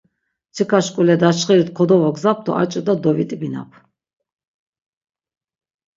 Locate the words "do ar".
2.45-2.67